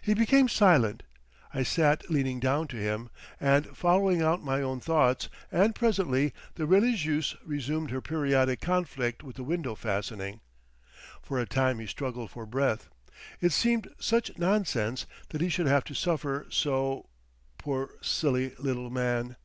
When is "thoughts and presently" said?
4.80-6.32